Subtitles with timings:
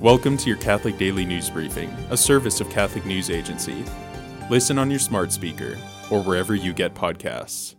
[0.00, 3.84] Welcome to your Catholic Daily News Briefing, a service of Catholic News Agency.
[4.48, 5.76] Listen on your smart speaker
[6.08, 7.74] or wherever you get podcasts.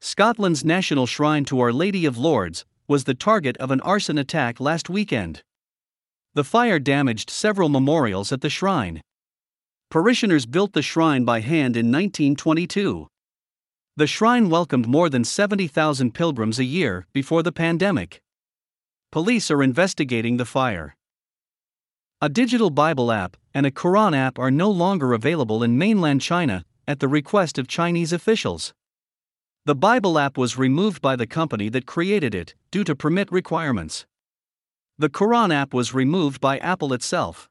[0.00, 4.60] Scotland's national shrine to Our Lady of Lourdes was the target of an arson attack
[4.60, 5.42] last weekend.
[6.34, 9.00] The fire damaged several memorials at the shrine.
[9.90, 13.08] Parishioners built the shrine by hand in 1922.
[13.96, 18.20] The shrine welcomed more than 70,000 pilgrims a year before the pandemic.
[19.10, 20.94] Police are investigating the fire.
[22.26, 26.64] A digital Bible app and a Quran app are no longer available in mainland China
[26.88, 28.74] at the request of Chinese officials.
[29.64, 34.06] The Bible app was removed by the company that created it due to permit requirements.
[34.98, 37.48] The Quran app was removed by Apple itself.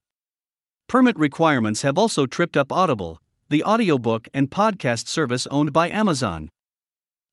[0.90, 6.50] Permit requirements have also tripped up Audible, the audiobook and podcast service owned by Amazon.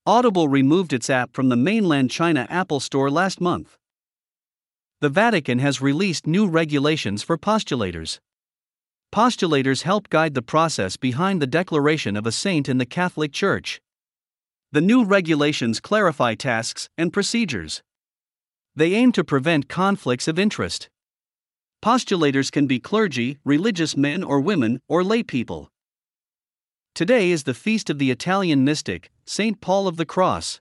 [0.07, 3.79] Audible removed its app from the mainland China Apple Store last month
[5.02, 8.20] the Vatican has released new regulations for postulators.
[9.12, 13.81] Postulators help guide the process behind the declaration of a saint in the Catholic Church.
[14.70, 17.83] The new regulations clarify tasks and procedures.
[18.77, 20.89] They aim to prevent conflicts of interest.
[21.84, 25.69] Postulators can be clergy, religious men or women, or lay people.
[26.94, 29.61] Today is the feast of the Italian mystic, St.
[29.61, 30.61] Paul of the Cross.